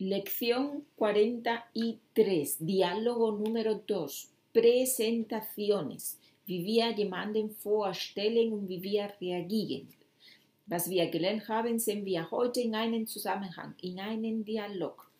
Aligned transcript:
Lección 0.00 0.86
43, 0.96 2.56
diálogo 2.58 3.32
número 3.32 3.80
2, 3.80 4.30
Presentaciones. 4.50 6.18
Wir 6.46 6.90
jemanden 6.96 7.50
vorstellen 7.50 8.54
und 8.54 8.66
wir 8.66 9.12
reagieren. 9.20 9.88
Was 10.64 10.88
wir 10.88 11.10
gelernt 11.10 11.46
haben, 11.48 11.78
sehen 11.78 12.06
wir 12.06 12.30
heute 12.30 12.62
in 12.62 12.74
einen 12.74 13.06
Zusammenhang, 13.06 13.74
in 13.82 14.00
einen 14.00 14.42
Dialog. 14.42 15.10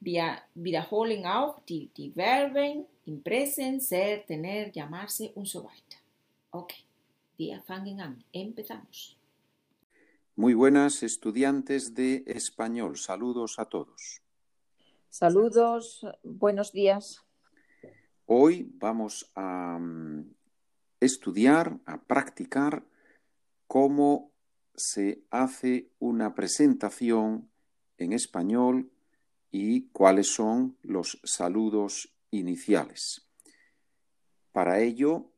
Wir 0.00 0.38
wiederholen 0.56 1.24
auch 1.24 1.60
die, 1.68 1.88
die 1.96 2.10
Verben 2.10 2.84
im 3.06 3.22
Präsent, 3.22 3.80
ser, 3.80 4.26
tener, 4.26 4.72
llamarse 4.74 5.30
und 5.36 5.46
so 5.46 5.62
weiter. 5.62 5.98
Okay, 6.50 6.82
wir 7.36 7.62
fangen 7.62 8.00
an. 8.00 8.24
Empezamos. 8.32 9.21
Muy 10.34 10.54
buenas 10.54 11.02
estudiantes 11.02 11.94
de 11.94 12.24
español. 12.26 12.96
Saludos 12.96 13.58
a 13.58 13.66
todos. 13.66 14.22
Saludos, 15.10 16.06
buenos 16.22 16.72
días. 16.72 17.22
Hoy 18.24 18.72
vamos 18.76 19.30
a 19.34 19.78
mm, 19.78 20.34
estudiar, 21.00 21.78
a 21.84 22.00
practicar 22.00 22.82
cómo 23.66 24.32
se 24.74 25.22
hace 25.30 25.90
una 25.98 26.34
presentación 26.34 27.50
en 27.98 28.14
español 28.14 28.90
y 29.50 29.88
cuáles 29.88 30.28
son 30.28 30.78
los 30.80 31.20
saludos 31.24 32.10
iniciales. 32.30 33.28
Para 34.50 34.80
ello 34.80 35.30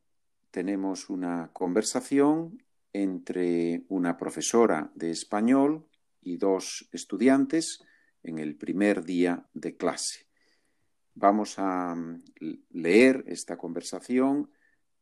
tenemos 0.52 1.10
una 1.10 1.50
conversación 1.52 2.63
entre 2.94 3.84
una 3.88 4.16
profesora 4.16 4.90
de 4.94 5.10
español 5.10 5.86
y 6.22 6.38
dos 6.38 6.88
estudiantes 6.92 7.84
en 8.22 8.38
el 8.38 8.56
primer 8.56 9.04
día 9.04 9.46
de 9.52 9.76
clase. 9.76 10.26
Vamos 11.14 11.58
a 11.58 11.94
mm, 11.94 12.22
leer 12.70 13.24
esta 13.26 13.58
conversación 13.58 14.50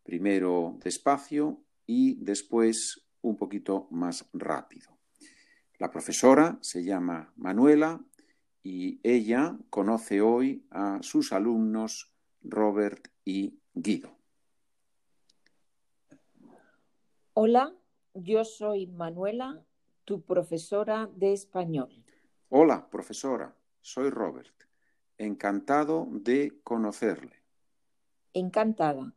primero 0.02 0.78
despacio 0.82 1.62
y 1.86 2.16
después 2.24 3.06
un 3.20 3.36
poquito 3.36 3.86
más 3.90 4.28
rápido. 4.32 4.98
La 5.78 5.90
profesora 5.90 6.58
se 6.60 6.82
llama 6.82 7.32
Manuela 7.36 8.04
y 8.62 9.00
ella 9.02 9.56
conoce 9.70 10.20
hoy 10.20 10.66
a 10.70 10.98
sus 11.02 11.32
alumnos 11.32 12.12
Robert 12.42 13.08
y 13.24 13.58
Guido. 13.74 14.16
Hola, 17.34 17.74
yo 18.14 18.44
soy 18.44 18.86
Manuela, 18.86 19.62
tu 20.04 20.22
profesora 20.22 21.08
de 21.14 21.32
español. 21.32 21.90
Hola, 22.48 22.88
profesora, 22.90 23.54
soy 23.80 24.10
Robert. 24.10 24.54
Encantado 25.18 26.08
de 26.10 26.60
conocerle. 26.64 27.36
Encantada. 28.34 29.12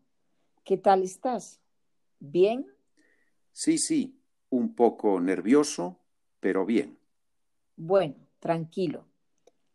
¿Qué 0.63 0.77
tal 0.77 1.03
estás? 1.03 1.59
¿Bien? 2.19 2.67
Sí, 3.51 3.77
sí, 3.77 4.19
un 4.49 4.75
poco 4.75 5.19
nervioso, 5.19 5.99
pero 6.39 6.65
bien. 6.65 6.97
Bueno, 7.77 8.15
tranquilo. 8.39 9.05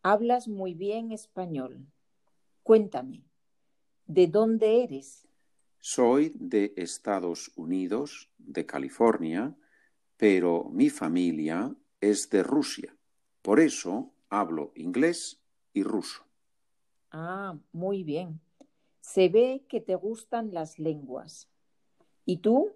Hablas 0.02 0.48
muy 0.48 0.74
bien 0.74 1.12
español. 1.12 1.86
Cuéntame, 2.62 3.22
¿de 4.06 4.26
dónde 4.26 4.84
eres? 4.84 5.26
Soy 5.80 6.32
de 6.36 6.74
Estados 6.76 7.52
Unidos, 7.56 8.30
de 8.38 8.66
California, 8.66 9.56
pero 10.16 10.64
mi 10.70 10.90
familia 10.90 11.74
es 12.00 12.28
de 12.28 12.42
Rusia. 12.42 12.94
Por 13.40 13.60
eso 13.60 14.12
hablo 14.28 14.72
inglés 14.74 15.40
y 15.72 15.82
ruso. 15.82 16.22
Ah, 17.10 17.58
muy 17.72 18.04
bien. 18.04 18.40
Se 19.00 19.28
ve 19.30 19.64
que 19.68 19.80
te 19.80 19.94
gustan 19.94 20.52
las 20.52 20.78
lenguas. 20.78 21.48
¿Y 22.26 22.38
tú? 22.38 22.72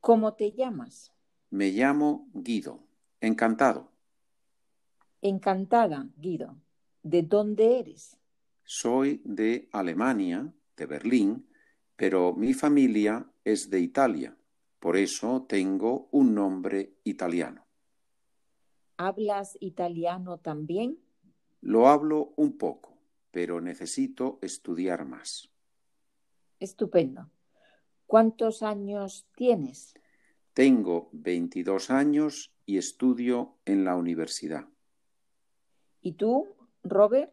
¿Cómo 0.00 0.34
te 0.34 0.52
llamas? 0.52 1.12
Me 1.50 1.70
llamo 1.70 2.28
Guido. 2.34 2.80
Encantado. 3.20 3.90
Encantada, 5.22 6.06
Guido. 6.18 6.56
¿De 7.02 7.22
dónde 7.22 7.78
eres? 7.78 8.18
Soy 8.64 9.22
de 9.24 9.68
Alemania, 9.72 10.52
de 10.76 10.86
Berlín, 10.86 11.46
pero 11.96 12.32
mi 12.34 12.54
familia 12.54 13.26
es 13.44 13.70
de 13.70 13.80
Italia. 13.80 14.36
Por 14.78 14.96
eso 14.96 15.46
tengo 15.48 16.08
un 16.10 16.34
nombre 16.34 16.94
italiano. 17.04 17.64
¿Hablas 18.96 19.56
italiano 19.60 20.38
también? 20.38 20.98
Lo 21.60 21.88
hablo 21.88 22.34
un 22.36 22.58
poco, 22.58 22.98
pero 23.30 23.60
necesito 23.60 24.38
estudiar 24.42 25.04
más. 25.06 25.50
Estupendo. 26.60 27.30
¿Cuántos 28.06 28.62
años 28.62 29.26
tienes? 29.34 29.94
Tengo 30.52 31.08
22 31.12 31.90
años 31.90 32.52
y 32.66 32.78
estudio 32.78 33.56
en 33.64 33.84
la 33.84 33.96
universidad. 33.96 34.68
¿Y 36.00 36.12
tú, 36.12 36.46
Robert? 36.82 37.32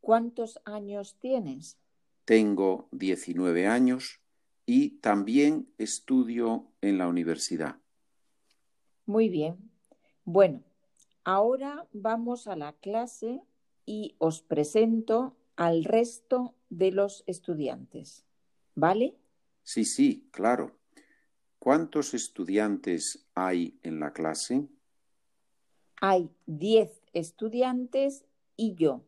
¿Cuántos 0.00 0.60
años 0.64 1.16
tienes? 1.18 1.78
Tengo 2.24 2.88
19 2.92 3.66
años 3.66 4.20
y 4.66 4.90
también 5.00 5.68
estudio 5.76 6.72
en 6.80 6.98
la 6.98 7.08
universidad. 7.08 7.76
Muy 9.06 9.28
bien. 9.28 9.58
Bueno, 10.24 10.62
ahora 11.24 11.86
vamos 11.92 12.46
a 12.46 12.56
la 12.56 12.72
clase 12.72 13.42
y 13.84 14.14
os 14.18 14.40
presento 14.40 15.36
al 15.56 15.84
resto 15.84 16.54
de 16.70 16.92
los 16.92 17.24
estudiantes. 17.26 18.24
¿Vale? 18.74 19.16
Sí, 19.62 19.84
sí, 19.84 20.28
claro. 20.30 20.72
¿Cuántos 21.58 22.14
estudiantes 22.14 23.26
hay 23.34 23.78
en 23.82 24.00
la 24.00 24.12
clase? 24.12 24.66
Hay 26.00 26.30
10 26.46 27.02
estudiantes 27.12 28.24
y 28.56 28.74
yo. 28.74 29.02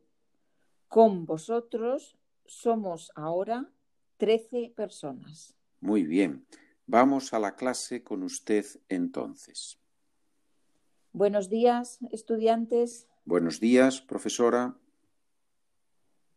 Con 0.88 1.26
vosotros 1.26 2.15
somos 2.48 3.10
ahora 3.14 3.70
13 4.18 4.72
personas. 4.74 5.54
Muy 5.80 6.04
bien. 6.04 6.46
Vamos 6.86 7.32
a 7.32 7.38
la 7.38 7.56
clase 7.56 8.04
con 8.04 8.22
usted 8.22 8.64
entonces. 8.88 9.78
Buenos 11.12 11.48
días, 11.48 11.98
estudiantes. 12.12 13.08
Buenos 13.24 13.58
días, 13.58 14.00
profesora. 14.00 14.76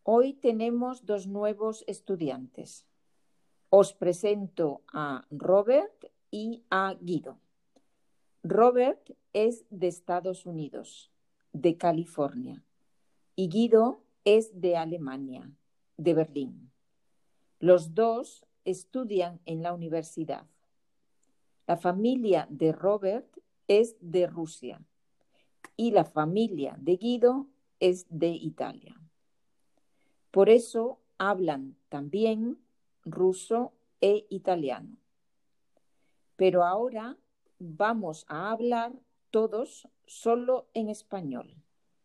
Hoy 0.02 0.32
tenemos 0.32 1.06
dos 1.06 1.26
nuevos 1.26 1.84
estudiantes. 1.86 2.86
Os 3.68 3.92
presento 3.92 4.82
a 4.92 5.24
Robert 5.30 6.06
y 6.30 6.64
a 6.70 6.94
Guido. 7.00 7.38
Robert 8.42 9.10
es 9.32 9.66
de 9.70 9.86
Estados 9.86 10.46
Unidos, 10.46 11.12
de 11.52 11.76
California, 11.76 12.64
y 13.36 13.48
Guido 13.48 14.02
es 14.24 14.60
de 14.60 14.76
Alemania, 14.76 15.50
de 16.00 16.14
Berlín. 16.14 16.72
Los 17.58 17.94
dos 17.94 18.46
estudian 18.64 19.40
en 19.44 19.62
la 19.62 19.74
universidad. 19.74 20.46
La 21.66 21.76
familia 21.76 22.46
de 22.50 22.72
Robert 22.72 23.28
es 23.68 23.96
de 24.00 24.26
Rusia 24.26 24.80
y 25.76 25.90
la 25.90 26.04
familia 26.04 26.74
de 26.78 26.96
Guido 26.96 27.46
es 27.78 28.06
de 28.08 28.30
Italia. 28.30 28.98
Por 30.30 30.48
eso 30.48 31.00
hablan 31.18 31.76
también 31.88 32.58
ruso 33.04 33.72
e 34.00 34.26
italiano. 34.30 34.96
Pero 36.36 36.64
ahora 36.64 37.18
vamos 37.58 38.24
a 38.28 38.50
hablar 38.50 38.92
todos 39.30 39.86
solo 40.06 40.66
en 40.72 40.88
español, 40.88 41.54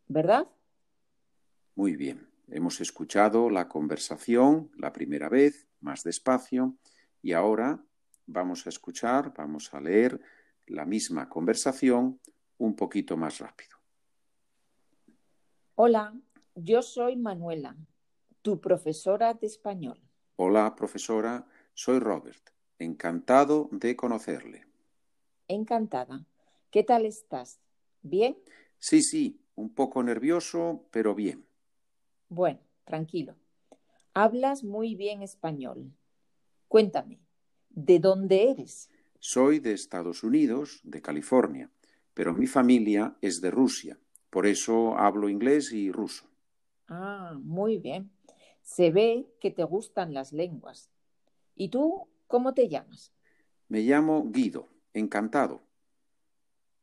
¿verdad? 0.07 0.47
Muy 1.75 1.95
bien. 1.95 2.34
Hemos 2.47 2.80
escuchado 2.80 3.50
la 3.50 3.68
conversación 3.68 4.71
la 4.77 4.94
primera 4.94 5.30
vez, 5.30 5.68
más 5.81 6.03
despacio, 6.03 6.75
y 7.21 7.33
ahora 7.33 7.83
vamos 8.27 8.65
a 8.65 8.69
escuchar, 8.69 9.33
vamos 9.36 9.74
a 9.74 9.81
leer 9.81 10.21
la 10.68 10.86
misma 10.86 11.27
conversación 11.27 12.19
un 12.57 12.75
poquito 12.75 13.18
más 13.18 13.39
rápido. 13.39 13.77
Hola, 15.75 16.13
yo 16.56 16.81
soy 16.81 17.15
Manuela, 17.15 17.75
tu 18.42 18.62
profesora 18.62 19.33
de 19.33 19.47
español. 19.47 20.00
Hola, 20.38 20.75
profesora, 20.75 21.47
soy 21.74 22.00
Robert. 22.00 22.50
Encantado 22.77 23.69
de 23.71 23.95
conocerle. 23.95 24.65
Encantada. 25.47 26.25
¿Qué 26.71 26.83
tal 26.83 27.06
estás? 27.06 27.59
¿Bien? 28.01 28.38
Sí, 28.80 29.01
sí, 29.01 29.42
un 29.56 29.74
poco 29.74 30.03
nervioso, 30.03 30.86
pero 30.92 31.15
bien. 31.15 31.45
Bueno, 32.30 32.60
tranquilo. 32.86 33.36
Hablas 34.13 34.63
muy 34.63 34.95
bien 34.95 35.22
español. 35.22 35.92
Cuéntame, 36.68 37.19
¿de 37.69 38.00
dónde 38.00 38.51
eres? 38.51 38.89
Soy 39.19 39.60
de 39.60 39.74
Estados 39.74 40.24
Unidos, 40.24 40.81
de 40.83 41.01
California, 41.01 41.69
pero 42.13 42.33
mi 42.33 42.48
familia 42.48 43.16
es 43.22 43.42
de 43.42 43.51
Rusia. 43.51 44.00
Por 44.30 44.45
eso 44.45 44.98
hablo 44.98 45.30
inglés 45.30 45.72
y 45.72 45.92
ruso. 45.92 46.25
Ah, 46.88 47.38
muy 47.42 47.77
bien. 47.77 48.12
Se 48.62 48.92
ve 48.92 49.28
que 49.39 49.51
te 49.51 49.63
gustan 49.63 50.13
las 50.13 50.33
lenguas. 50.33 50.89
¿Y 51.56 51.69
tú 51.69 52.07
cómo 52.28 52.54
te 52.54 52.68
llamas? 52.68 53.13
Me 53.68 53.81
llamo 53.81 54.30
Guido. 54.31 54.68
Encantado. 54.94 55.62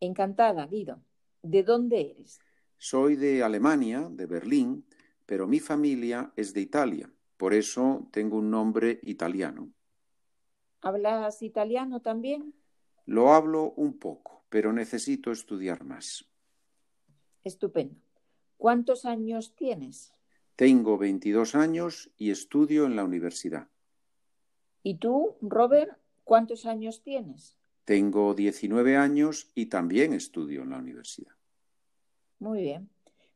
Encantada, 0.01 0.67
Guido. 0.67 1.01
¿De 1.43 1.63
dónde 1.63 2.11
eres? 2.11 2.41
Soy 2.77 3.17
de 3.17 3.43
Alemania, 3.43 4.09
de 4.11 4.27
Berlín, 4.27 4.85
pero 5.33 5.47
mi 5.47 5.61
familia 5.61 6.31
es 6.37 6.53
de 6.53 6.61
Italia. 6.61 7.11
Por 7.39 7.55
eso 7.55 8.07
tengo 8.13 8.37
un 8.37 8.51
nombre 8.51 9.01
italiano. 9.03 9.73
¿Hablas 10.83 11.41
italiano 11.41 12.03
también? 12.03 12.53
Lo 13.07 13.33
hablo 13.33 13.73
un 13.79 13.99
poco, 13.99 14.45
pero 14.51 14.75
necesito 14.75 15.33
estudiar 15.33 15.85
más. 15.85 16.27
Estupendo. 17.45 17.99
¿Cuántos 18.59 19.07
años 19.07 19.57
tienes? 19.57 20.13
Tengo 20.55 20.99
22 20.99 21.55
años 21.55 22.13
y 22.19 22.31
estudio 22.31 22.85
en 22.85 22.95
la 22.95 23.05
universidad. 23.05 23.69
¿Y 24.83 24.99
tú, 24.99 25.39
Robert, 25.41 25.97
cuántos 26.25 26.67
años 26.67 27.03
tienes? 27.03 27.57
Tengo 27.87 28.35
19 28.35 28.99
años 28.99 29.51
y 29.55 29.71
también 29.71 30.13
estudio 30.13 30.61
en 30.61 30.69
la 30.69 30.77
universidad. 30.77 31.33
Muy 32.39 32.61
bien. 32.61 32.91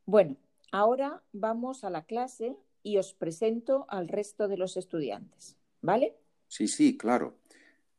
Bueno, 0.05 0.37
ahora 0.71 1.23
vamos 1.33 1.83
a 1.83 1.89
la 1.89 2.05
clase 2.05 2.57
y 2.83 2.97
os 2.97 3.13
presento 3.13 3.85
al 3.89 4.07
resto 4.07 4.47
de 4.47 4.57
los 4.57 4.77
estudiantes. 4.77 5.57
¿Vale? 5.81 6.15
Sí, 6.47 6.67
sí, 6.67 6.97
claro. 6.97 7.37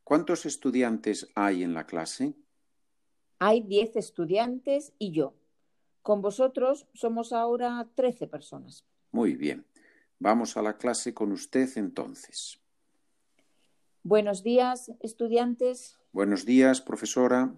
¿Cuántos 0.03 0.45
estudiantes 0.45 1.29
hay 1.35 1.63
en 1.63 1.73
la 1.73 1.85
clase? 1.85 2.33
Hay 3.39 3.61
10 3.61 3.95
estudiantes 3.95 4.93
y 4.97 5.11
yo. 5.11 5.33
Con 6.01 6.21
vosotros 6.21 6.87
somos 6.93 7.31
ahora 7.31 7.87
13 7.95 8.27
personas. 8.27 8.85
Muy 9.11 9.35
bien. 9.35 9.65
Vamos 10.17 10.57
a 10.57 10.61
la 10.61 10.77
clase 10.77 11.13
con 11.13 11.31
usted 11.31 11.69
entonces. 11.77 12.59
Buenos 14.03 14.43
días, 14.43 14.91
estudiantes. 15.01 15.97
Buenos 16.11 16.45
días, 16.45 16.81
profesora. 16.81 17.53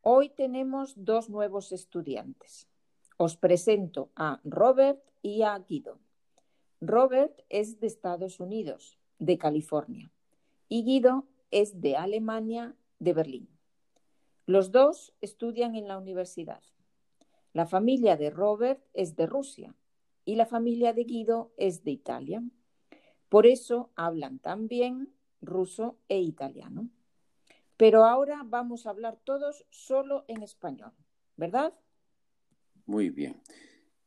Hoy 0.00 0.30
tenemos 0.30 0.94
dos 0.96 1.28
nuevos 1.28 1.72
estudiantes. 1.72 2.66
Os 3.16 3.36
presento 3.36 4.10
a 4.14 4.40
Robert 4.44 5.02
y 5.22 5.42
a 5.42 5.58
Guido. 5.58 5.98
Robert 6.80 7.40
es 7.48 7.80
de 7.80 7.86
Estados 7.86 8.40
Unidos, 8.40 8.98
de 9.18 9.38
California, 9.38 10.12
y 10.68 10.84
Guido 10.84 11.24
es 11.50 11.80
de 11.80 11.96
Alemania, 11.96 12.76
de 12.98 13.14
Berlín. 13.14 13.48
Los 14.44 14.70
dos 14.70 15.14
estudian 15.22 15.74
en 15.76 15.88
la 15.88 15.96
universidad. 15.96 16.62
La 17.54 17.66
familia 17.66 18.18
de 18.18 18.28
Robert 18.28 18.84
es 18.92 19.16
de 19.16 19.26
Rusia 19.26 19.74
y 20.26 20.36
la 20.36 20.44
familia 20.44 20.92
de 20.92 21.04
Guido 21.04 21.52
es 21.56 21.84
de 21.84 21.92
Italia. 21.92 22.42
Por 23.30 23.46
eso 23.46 23.90
hablan 23.96 24.38
también 24.38 25.08
ruso 25.40 25.96
e 26.08 26.20
italiano. 26.20 26.90
Pero 27.78 28.04
ahora 28.04 28.42
vamos 28.44 28.86
a 28.86 28.90
hablar 28.90 29.18
todos 29.24 29.64
solo 29.70 30.24
en 30.28 30.42
español, 30.42 30.92
¿verdad? 31.36 31.72
Muy 32.86 33.10
bien. 33.10 33.40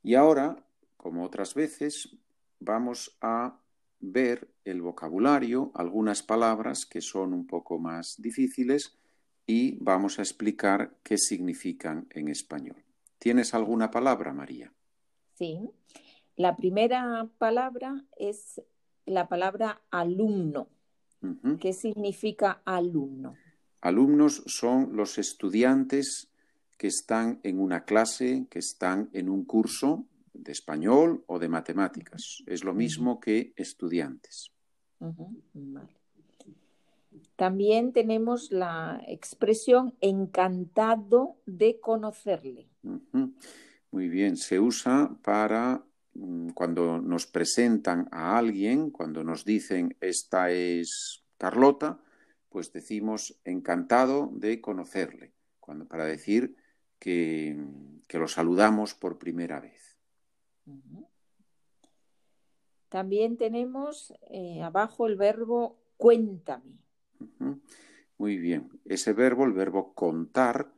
Y 0.02 0.16
ahora, 0.16 0.66
como 0.98 1.24
otras 1.24 1.54
veces, 1.54 2.18
vamos 2.60 3.18
a 3.22 3.60
ver 4.00 4.50
el 4.64 4.82
vocabulario, 4.82 5.72
algunas 5.76 6.24
palabras 6.24 6.86
que 6.86 7.02
son 7.02 7.34
un 7.34 7.46
poco 7.46 7.80
más 7.80 8.16
difíciles 8.18 8.98
y 9.46 9.78
vamos 9.84 10.20
a 10.20 10.22
explicar 10.22 10.96
qué 11.04 11.18
significan 11.18 12.08
en 12.12 12.30
español. 12.30 12.84
¿Tienes 13.18 13.54
alguna 13.54 13.92
palabra, 13.92 14.34
María? 14.34 14.72
Sí. 15.36 15.70
La 16.36 16.56
primera 16.56 17.30
palabra 17.38 18.06
es 18.18 18.62
la 19.06 19.28
palabra 19.28 19.82
alumno. 19.92 20.70
¿Qué 21.60 21.74
significa 21.74 22.62
alumno? 22.64 23.36
Alumnos 23.82 24.44
son 24.46 24.96
los 24.96 25.18
estudiantes 25.18 26.32
que 26.80 26.88
están 26.88 27.42
en 27.44 27.60
una 27.60 27.84
clase, 27.84 28.48
que 28.50 28.60
están 28.60 29.10
en 29.12 29.28
un 29.28 29.44
curso 29.44 30.06
de 30.34 30.54
español 30.54 31.26
o 31.28 31.38
de 31.38 31.50
matemáticas. 31.50 32.42
Es 32.48 32.64
lo 32.64 32.74
mismo 32.74 33.20
que 33.20 33.52
estudiantes. 33.58 34.54
También 37.36 37.92
tenemos 37.92 38.50
la 38.52 39.04
expresión 39.10 39.94
encantado 40.00 41.36
de 41.46 41.82
conocerle. 41.82 42.70
Muy 43.92 44.08
bien, 44.08 44.38
se 44.38 44.62
usa 44.62 45.18
para 45.22 45.84
mm, 46.14 46.52
cuando 46.52 47.02
nos 47.02 47.28
presentan 47.28 48.08
a 48.12 48.38
alguien, 48.38 48.90
cuando 48.90 49.22
nos 49.26 49.44
dicen 49.44 49.98
esta 50.00 50.50
es 50.50 51.26
Carlota, 51.38 52.00
pues 52.48 52.72
decimos 52.72 53.38
encantado 53.44 54.30
de 54.32 54.62
conocerle, 54.62 55.34
cuando, 55.60 55.86
para 55.86 56.06
decir 56.06 56.56
que, 57.00 57.58
lo 58.12 58.28
saludamos 58.28 58.94
por 58.94 59.18
primera 59.18 59.60
vez. 59.60 59.98
También 62.90 63.38
tenemos 63.38 64.14
eh, 64.30 64.62
abajo 64.62 65.08
el 65.08 65.16
verbo 65.16 65.80
cuéntame. 65.98 66.80
Muy 68.18 68.38
bien. 68.38 68.70
Ese 68.86 69.14
verbo, 69.14 69.46
el 69.46 69.54
verbo 69.54 69.94
contar, 69.94 70.74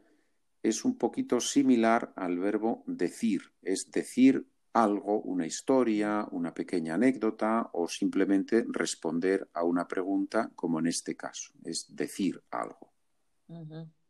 es 0.61 0.85
un 0.85 0.97
poquito 0.97 1.39
similar 1.39 2.13
al 2.15 2.37
verbo 2.37 2.83
decir. 2.85 3.41
Es 3.61 3.91
decir 3.91 4.45
algo, 4.73 5.21
una 5.21 5.45
historia, 5.45 6.27
una 6.31 6.53
pequeña 6.53 6.95
anécdota 6.95 7.69
o 7.73 7.87
simplemente 7.87 8.65
responder 8.69 9.49
a 9.53 9.63
una 9.63 9.87
pregunta, 9.87 10.51
como 10.55 10.79
en 10.79 10.87
este 10.87 11.15
caso, 11.15 11.51
es 11.63 11.93
decir 11.95 12.41
algo. 12.51 12.93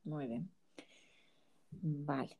Muy 0.03 0.27
bien. 0.27 0.49
Vale. 1.71 2.37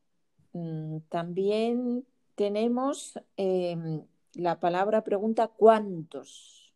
Mm, 0.52 0.98
también 1.08 2.04
tenemos 2.34 3.18
em, 3.36 4.02
la 4.34 4.60
palabra 4.60 5.02
pregunta 5.02 5.48
¿cuántos? 5.48 6.72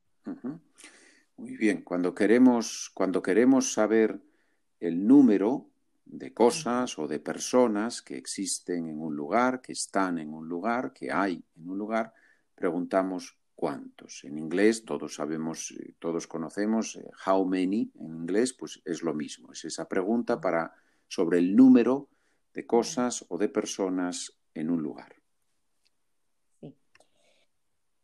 Muy 1.36 1.56
bien. 1.56 1.82
Cuando 1.82 2.14
queremos, 2.14 2.90
cuando 2.94 3.22
queremos 3.22 3.72
saber 3.72 4.20
el 4.80 5.06
número 5.06 5.68
de 6.04 6.32
cosas 6.32 6.98
o 6.98 7.06
de 7.06 7.20
personas 7.20 8.00
que 8.00 8.16
existen 8.16 8.88
en 8.88 9.00
un 9.00 9.14
lugar, 9.14 9.60
que 9.60 9.72
están 9.72 10.18
en 10.18 10.32
un 10.32 10.48
lugar, 10.48 10.92
que 10.92 11.10
hay 11.12 11.42
en 11.56 11.68
un 11.68 11.78
lugar, 11.78 12.12
preguntamos 12.54 13.36
cuántos. 13.54 14.24
En 14.24 14.38
inglés 14.38 14.84
todos 14.84 15.14
sabemos, 15.14 15.72
eh, 15.72 15.94
todos 15.98 16.26
conocemos 16.26 16.96
eh, 16.96 17.10
how 17.26 17.44
many 17.44 17.90
en 17.98 18.14
inglés, 18.14 18.52
pues 18.52 18.80
es 18.84 19.02
lo 19.02 19.14
mismo. 19.14 19.52
Es 19.52 19.64
esa 19.64 19.88
pregunta 19.88 20.40
para 20.40 20.72
sobre 21.08 21.38
el 21.38 21.54
número 21.56 22.08
de 22.56 22.66
cosas 22.66 23.26
o 23.28 23.36
de 23.36 23.50
personas 23.50 24.32
en 24.54 24.70
un 24.70 24.82
lugar. 24.82 25.14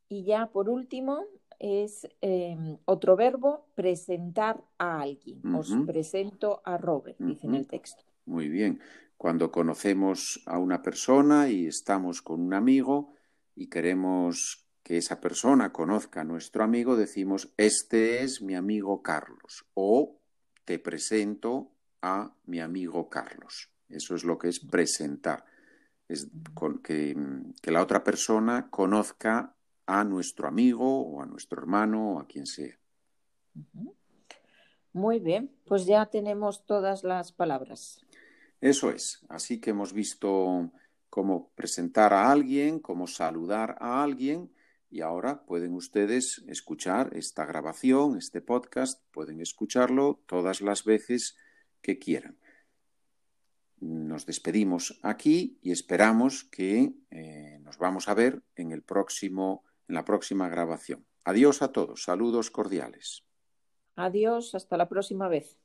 Y 0.08 0.24
ya 0.24 0.52
por 0.52 0.68
último 0.68 1.24
es 1.58 2.06
em, 2.20 2.76
otro 2.84 3.16
verbo, 3.16 3.66
presentar 3.74 4.62
a 4.76 5.00
alguien. 5.00 5.40
Os 5.54 5.74
presento 5.86 6.60
a 6.66 6.76
Robert, 6.76 7.16
dice 7.18 7.46
en 7.46 7.54
el 7.54 7.66
texto. 7.66 8.04
Muy 8.26 8.50
bien. 8.50 8.78
Cuando 9.16 9.50
conocemos 9.50 10.42
a 10.44 10.58
una 10.58 10.82
persona 10.82 11.48
y 11.48 11.66
estamos 11.66 12.20
con 12.20 12.42
un 12.42 12.52
amigo 12.52 13.14
y 13.54 13.68
queremos 13.68 14.68
que 14.82 14.98
esa 14.98 15.18
persona 15.18 15.72
conozca 15.72 16.20
a 16.20 16.24
nuestro 16.24 16.62
amigo, 16.62 16.96
decimos, 16.96 17.54
este 17.56 18.22
es 18.22 18.42
mi 18.42 18.54
amigo 18.54 19.02
Carlos 19.02 19.64
o 19.72 20.18
te 20.66 20.78
presento 20.78 21.70
a 22.02 22.34
mi 22.44 22.60
amigo 22.60 23.08
Carlos. 23.08 23.71
Eso 23.92 24.14
es 24.14 24.24
lo 24.24 24.38
que 24.38 24.48
es 24.48 24.60
presentar. 24.60 25.44
Es 26.08 26.28
que, 26.82 27.16
que 27.60 27.70
la 27.70 27.82
otra 27.82 28.02
persona 28.02 28.68
conozca 28.70 29.54
a 29.86 30.04
nuestro 30.04 30.48
amigo 30.48 31.02
o 31.02 31.22
a 31.22 31.26
nuestro 31.26 31.60
hermano 31.60 32.14
o 32.14 32.20
a 32.20 32.26
quien 32.26 32.46
sea. 32.46 32.76
Muy 34.92 35.20
bien, 35.20 35.50
pues 35.66 35.86
ya 35.86 36.06
tenemos 36.06 36.66
todas 36.66 37.02
las 37.02 37.32
palabras. 37.32 38.04
Eso 38.60 38.90
es, 38.90 39.24
así 39.28 39.60
que 39.60 39.70
hemos 39.70 39.92
visto 39.92 40.70
cómo 41.08 41.50
presentar 41.54 42.12
a 42.12 42.30
alguien, 42.30 42.78
cómo 42.78 43.06
saludar 43.06 43.76
a 43.80 44.02
alguien 44.02 44.50
y 44.88 45.00
ahora 45.00 45.44
pueden 45.44 45.74
ustedes 45.74 46.44
escuchar 46.46 47.16
esta 47.16 47.46
grabación, 47.46 48.18
este 48.18 48.42
podcast, 48.42 49.02
pueden 49.10 49.40
escucharlo 49.40 50.20
todas 50.26 50.60
las 50.60 50.84
veces 50.84 51.36
que 51.80 51.98
quieran. 51.98 52.36
Nos 53.82 54.26
despedimos 54.26 55.00
aquí 55.02 55.58
y 55.60 55.72
esperamos 55.72 56.44
que 56.44 56.94
eh, 57.10 57.58
nos 57.62 57.78
vamos 57.78 58.08
a 58.08 58.14
ver 58.14 58.42
en 58.54 58.70
el 58.70 58.82
próximo 58.82 59.64
en 59.88 59.96
la 59.96 60.04
próxima 60.04 60.48
grabación. 60.48 61.04
Adiós 61.24 61.62
a 61.62 61.72
todos, 61.72 62.04
saludos 62.04 62.50
cordiales. 62.50 63.24
Adiós, 63.96 64.54
hasta 64.54 64.76
la 64.76 64.88
próxima 64.88 65.28
vez. 65.28 65.61